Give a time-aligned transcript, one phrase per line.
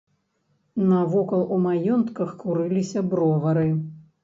[0.93, 3.71] Навокал у маёнтках курыліся бровары.